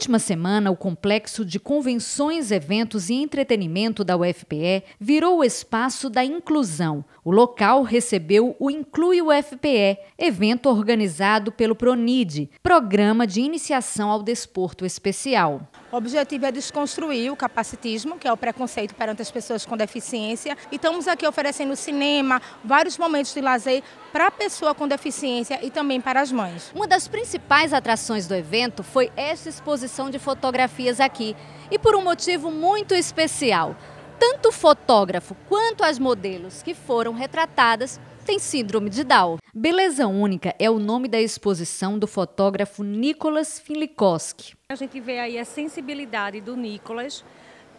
última 0.00 0.18
semana, 0.18 0.70
o 0.70 0.76
complexo 0.76 1.44
de 1.44 1.60
convenções, 1.60 2.50
eventos 2.50 3.10
e 3.10 3.14
entretenimento 3.16 4.02
da 4.02 4.16
UFPE 4.16 4.82
virou 4.98 5.40
o 5.40 5.44
espaço 5.44 6.08
da 6.08 6.24
inclusão. 6.24 7.04
O 7.22 7.30
local 7.30 7.82
recebeu 7.82 8.56
o 8.58 8.70
Inclui 8.70 9.20
UFPE, 9.20 9.98
evento 10.16 10.70
organizado 10.70 11.52
pelo 11.52 11.74
PRONID, 11.74 12.48
Programa 12.62 13.26
de 13.26 13.42
Iniciação 13.42 14.08
ao 14.08 14.22
Desporto 14.22 14.86
Especial. 14.86 15.68
O 15.92 15.96
objetivo 15.96 16.46
é 16.46 16.52
desconstruir 16.52 17.30
o 17.30 17.36
capacitismo, 17.36 18.16
que 18.16 18.26
é 18.26 18.32
o 18.32 18.38
preconceito 18.38 18.94
perante 18.94 19.20
as 19.20 19.30
pessoas 19.30 19.66
com 19.66 19.76
deficiência. 19.76 20.56
E 20.72 20.76
estamos 20.76 21.06
aqui 21.06 21.26
oferecendo 21.26 21.76
cinema, 21.76 22.40
vários 22.64 22.96
momentos 22.96 23.34
de 23.34 23.42
lazer 23.42 23.82
para 24.12 24.28
a 24.28 24.30
pessoa 24.30 24.74
com 24.74 24.88
deficiência 24.88 25.58
e 25.62 25.70
também 25.70 26.00
para 26.00 26.20
as 26.22 26.32
mães. 26.32 26.72
Uma 26.74 26.86
das 26.86 27.06
principais 27.06 27.74
atrações 27.74 28.26
do 28.26 28.34
evento 28.34 28.82
foi 28.82 29.12
esta 29.14 29.48
exposição 29.48 29.89
de 30.10 30.18
fotografias 30.18 31.00
aqui. 31.00 31.36
E 31.70 31.78
por 31.78 31.96
um 31.96 32.02
motivo 32.02 32.50
muito 32.50 32.94
especial. 32.94 33.76
Tanto 34.18 34.50
o 34.50 34.52
fotógrafo 34.52 35.34
quanto 35.48 35.82
as 35.82 35.98
modelos 35.98 36.62
que 36.62 36.74
foram 36.74 37.12
retratadas 37.12 37.98
têm 38.24 38.38
síndrome 38.38 38.90
de 38.90 39.02
Down. 39.02 39.38
Beleza 39.54 40.06
Única 40.06 40.54
é 40.58 40.70
o 40.70 40.78
nome 40.78 41.08
da 41.08 41.20
exposição 41.20 41.98
do 41.98 42.06
fotógrafo 42.06 42.84
Nicolas 42.84 43.58
Finlikowski. 43.58 44.54
A 44.70 44.74
gente 44.74 45.00
vê 45.00 45.18
aí 45.18 45.38
a 45.38 45.44
sensibilidade 45.44 46.40
do 46.40 46.56
Nicolas, 46.56 47.24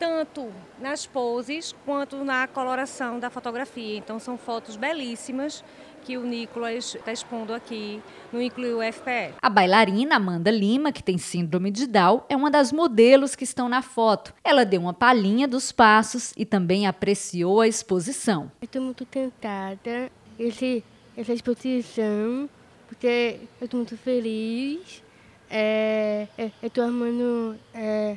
tanto 0.00 0.50
nas 0.80 1.04
poses 1.04 1.74
quanto 1.84 2.24
na 2.24 2.48
coloração 2.48 3.20
da 3.20 3.28
fotografia. 3.28 3.98
Então 3.98 4.18
são 4.18 4.38
fotos 4.38 4.74
belíssimas 4.74 5.62
que 6.02 6.16
o 6.16 6.22
Nicolas 6.22 6.94
está 6.94 7.12
expondo 7.12 7.52
aqui 7.52 8.02
no 8.32 8.40
Inclui 8.40 8.72
UFPE. 8.72 9.34
A 9.42 9.50
bailarina 9.50 10.16
Amanda 10.16 10.50
Lima, 10.50 10.90
que 10.90 11.02
tem 11.02 11.18
síndrome 11.18 11.70
de 11.70 11.86
Down, 11.86 12.24
é 12.30 12.34
uma 12.34 12.50
das 12.50 12.72
modelos 12.72 13.36
que 13.36 13.44
estão 13.44 13.68
na 13.68 13.82
foto. 13.82 14.32
Ela 14.42 14.64
deu 14.64 14.80
uma 14.80 14.94
palhinha 14.94 15.46
dos 15.46 15.70
passos 15.70 16.32
e 16.34 16.46
também 16.46 16.86
apreciou 16.86 17.60
a 17.60 17.68
exposição. 17.68 18.50
Estou 18.62 18.80
muito 18.80 19.04
tentada 19.04 20.10
esse, 20.38 20.82
essa 21.14 21.34
exposição, 21.34 22.48
porque 22.88 23.40
eu 23.60 23.66
estou 23.66 23.76
muito 23.76 23.98
feliz. 23.98 25.02
É, 25.50 26.26
é, 26.38 26.50
eu 26.62 26.68
estou 26.68 26.84
amando, 26.84 27.58
é, 27.74 28.16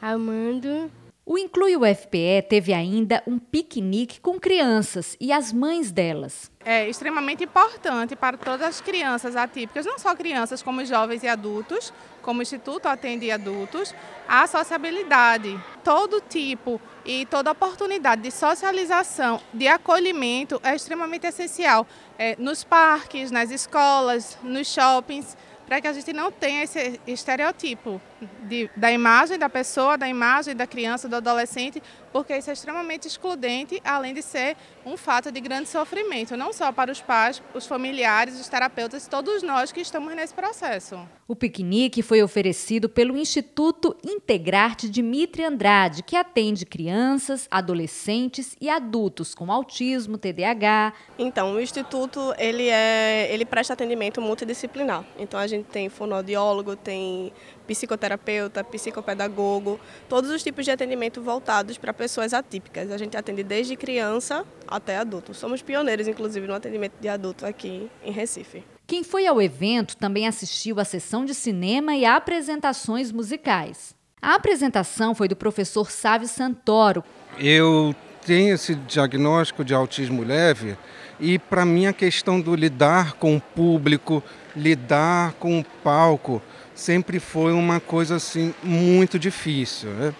amando 0.00 0.90
o 1.30 1.38
Inclui 1.38 1.76
UFPE 1.76 2.44
teve 2.48 2.74
ainda 2.74 3.22
um 3.24 3.38
piquenique 3.38 4.20
com 4.20 4.36
crianças 4.36 5.16
e 5.20 5.32
as 5.32 5.52
mães 5.52 5.92
delas. 5.92 6.50
É 6.64 6.88
extremamente 6.88 7.44
importante 7.44 8.16
para 8.16 8.36
todas 8.36 8.66
as 8.66 8.80
crianças 8.80 9.36
atípicas, 9.36 9.86
não 9.86 9.96
só 9.96 10.12
crianças, 10.16 10.60
como 10.60 10.84
jovens 10.84 11.22
e 11.22 11.28
adultos, 11.28 11.92
como 12.20 12.40
o 12.40 12.42
Instituto 12.42 12.86
atende 12.88 13.30
adultos, 13.30 13.94
a 14.26 14.44
sociabilidade. 14.48 15.56
Todo 15.84 16.20
tipo 16.20 16.80
e 17.04 17.24
toda 17.26 17.52
oportunidade 17.52 18.22
de 18.22 18.32
socialização, 18.32 19.40
de 19.54 19.68
acolhimento 19.68 20.60
é 20.64 20.74
extremamente 20.74 21.28
essencial 21.28 21.86
é, 22.18 22.34
nos 22.40 22.64
parques, 22.64 23.30
nas 23.30 23.52
escolas, 23.52 24.36
nos 24.42 24.66
shoppings 24.66 25.36
para 25.64 25.80
que 25.80 25.86
a 25.86 25.92
gente 25.92 26.12
não 26.12 26.32
tenha 26.32 26.64
esse 26.64 27.00
estereotipo 27.06 28.00
de, 28.42 28.70
da 28.76 28.90
imagem 28.92 29.38
da 29.38 29.48
pessoa, 29.48 29.96
da 29.96 30.08
imagem 30.08 30.54
da 30.54 30.66
criança, 30.66 31.08
do 31.08 31.16
adolescente, 31.16 31.82
porque 32.12 32.36
isso 32.36 32.50
é 32.50 32.52
extremamente 32.52 33.06
excludente, 33.06 33.80
além 33.84 34.12
de 34.12 34.22
ser 34.22 34.56
um 34.84 34.96
fato 34.96 35.30
de 35.30 35.40
grande 35.40 35.68
sofrimento, 35.68 36.36
não 36.36 36.52
só 36.52 36.72
para 36.72 36.90
os 36.90 37.00
pais, 37.00 37.42
os 37.54 37.66
familiares, 37.66 38.40
os 38.40 38.48
terapeutas, 38.48 39.06
todos 39.06 39.42
nós 39.42 39.70
que 39.70 39.80
estamos 39.80 40.14
nesse 40.14 40.34
processo. 40.34 40.98
O 41.28 41.36
piquenique 41.36 42.02
foi 42.02 42.22
oferecido 42.22 42.88
pelo 42.88 43.16
Instituto 43.16 43.96
Integrarte 44.04 44.90
Dimitri 44.90 45.44
Andrade, 45.44 46.02
que 46.02 46.16
atende 46.16 46.66
crianças, 46.66 47.46
adolescentes 47.50 48.56
e 48.60 48.68
adultos 48.68 49.34
com 49.34 49.52
autismo, 49.52 50.18
TDAH. 50.18 50.92
Então, 51.16 51.54
o 51.54 51.60
instituto 51.60 52.34
ele 52.36 52.68
é, 52.68 53.32
ele 53.32 53.44
presta 53.44 53.74
atendimento 53.74 54.20
multidisciplinar. 54.20 55.04
Então 55.18 55.38
a 55.38 55.46
gente 55.46 55.66
tem 55.66 55.88
fonoaudiólogo, 55.88 56.74
tem 56.74 57.32
psicoterapeuta, 57.66 58.09
psicopedagogo, 58.18 59.80
todos 60.08 60.30
os 60.30 60.42
tipos 60.42 60.64
de 60.64 60.70
atendimento 60.70 61.22
voltados 61.22 61.78
para 61.78 61.92
pessoas 61.92 62.32
atípicas. 62.32 62.90
A 62.90 62.98
gente 62.98 63.16
atende 63.16 63.42
desde 63.42 63.76
criança 63.76 64.44
até 64.66 64.96
adulto. 64.96 65.34
Somos 65.34 65.62
pioneiros, 65.62 66.08
inclusive, 66.08 66.46
no 66.46 66.54
atendimento 66.54 66.94
de 67.00 67.08
adulto 67.08 67.46
aqui 67.46 67.90
em 68.04 68.12
Recife. 68.12 68.64
Quem 68.86 69.04
foi 69.04 69.26
ao 69.26 69.40
evento 69.40 69.96
também 69.96 70.26
assistiu 70.26 70.80
à 70.80 70.84
sessão 70.84 71.24
de 71.24 71.34
cinema 71.34 71.94
e 71.94 72.04
apresentações 72.04 73.12
musicais. 73.12 73.94
A 74.20 74.34
apresentação 74.34 75.14
foi 75.14 75.28
do 75.28 75.36
professor 75.36 75.90
Sávio 75.90 76.28
Santoro. 76.28 77.02
Eu 77.38 77.94
tenho 78.24 78.54
esse 78.54 78.74
diagnóstico 78.74 79.64
de 79.64 79.74
autismo 79.74 80.22
leve 80.22 80.76
e 81.18 81.38
para 81.38 81.64
mim 81.64 81.86
a 81.86 81.92
questão 81.92 82.40
do 82.40 82.54
lidar 82.54 83.14
com 83.14 83.36
o 83.36 83.40
público, 83.40 84.22
lidar 84.56 85.32
com 85.34 85.60
o 85.60 85.64
palco, 85.84 86.40
sempre 86.74 87.20
foi 87.20 87.52
uma 87.52 87.78
coisa 87.78 88.16
assim 88.16 88.54
muito 88.62 89.18
difícil. 89.18 89.90
Né? 89.90 90.14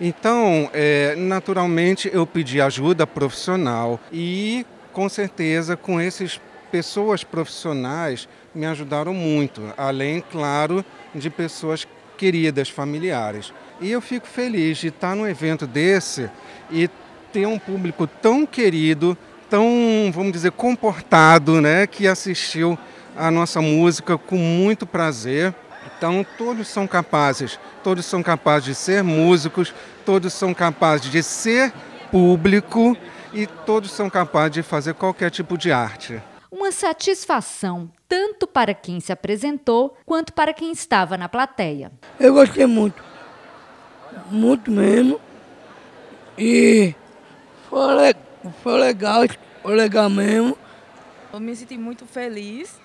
Então, 0.00 0.70
é, 0.72 1.14
naturalmente, 1.16 2.10
eu 2.12 2.26
pedi 2.26 2.60
ajuda 2.60 3.06
profissional 3.06 4.00
e, 4.12 4.64
com 4.92 5.08
certeza, 5.08 5.76
com 5.76 6.00
essas 6.00 6.40
pessoas 6.70 7.22
profissionais 7.22 8.28
me 8.54 8.66
ajudaram 8.66 9.14
muito, 9.14 9.62
além, 9.76 10.20
claro, 10.20 10.84
de 11.14 11.30
pessoas 11.30 11.86
queridas, 12.16 12.68
familiares. 12.68 13.52
E 13.80 13.90
eu 13.90 14.00
fico 14.00 14.26
feliz 14.26 14.78
de 14.78 14.88
estar 14.88 15.14
num 15.14 15.26
evento 15.26 15.66
desse 15.66 16.30
e 16.70 16.88
ter 17.36 17.46
um 17.46 17.58
público 17.58 18.06
tão 18.06 18.46
querido, 18.46 19.14
tão, 19.50 20.10
vamos 20.10 20.32
dizer, 20.32 20.52
comportado, 20.52 21.60
né, 21.60 21.86
que 21.86 22.08
assistiu 22.08 22.78
a 23.14 23.30
nossa 23.30 23.60
música 23.60 24.16
com 24.16 24.38
muito 24.38 24.86
prazer. 24.86 25.54
Então, 25.98 26.24
todos 26.38 26.66
são 26.66 26.86
capazes, 26.86 27.60
todos 27.84 28.06
são 28.06 28.22
capazes 28.22 28.64
de 28.64 28.74
ser 28.74 29.04
músicos, 29.04 29.74
todos 30.06 30.32
são 30.32 30.54
capazes 30.54 31.10
de 31.10 31.22
ser 31.22 31.74
público 32.10 32.96
e 33.34 33.46
todos 33.46 33.90
são 33.90 34.08
capazes 34.08 34.52
de 34.52 34.62
fazer 34.62 34.94
qualquer 34.94 35.30
tipo 35.30 35.58
de 35.58 35.70
arte. 35.70 36.22
Uma 36.50 36.72
satisfação 36.72 37.90
tanto 38.08 38.46
para 38.46 38.72
quem 38.72 38.98
se 38.98 39.12
apresentou 39.12 39.94
quanto 40.06 40.32
para 40.32 40.54
quem 40.54 40.72
estava 40.72 41.18
na 41.18 41.28
plateia. 41.28 41.92
Eu 42.18 42.32
gostei 42.32 42.64
muito, 42.64 43.04
muito 44.30 44.70
mesmo. 44.70 45.20
E 46.38 46.94
foi, 47.68 48.14
foi 48.62 48.78
legal, 48.78 49.22
foi 49.62 49.74
legal 49.74 50.10
mesmo. 50.10 50.56
Eu 51.32 51.40
me 51.40 51.54
senti 51.54 51.76
muito 51.76 52.06
feliz, 52.06 52.80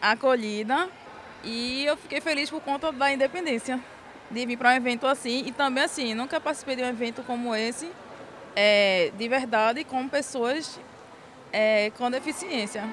acolhida 0.00 0.88
e 1.42 1.84
eu 1.84 1.96
fiquei 1.96 2.20
feliz 2.20 2.50
por 2.50 2.60
conta 2.60 2.92
da 2.92 3.12
independência 3.12 3.80
de 4.30 4.46
vir 4.46 4.56
para 4.56 4.70
um 4.70 4.74
evento 4.74 5.06
assim. 5.06 5.44
E 5.46 5.52
também, 5.52 5.84
assim, 5.84 6.14
nunca 6.14 6.40
participei 6.40 6.76
de 6.76 6.82
um 6.82 6.88
evento 6.88 7.22
como 7.22 7.54
esse, 7.54 7.90
é, 8.54 9.10
de 9.16 9.28
verdade, 9.28 9.84
com 9.84 10.08
pessoas 10.08 10.78
é, 11.52 11.90
com 11.96 12.10
deficiência. 12.10 12.84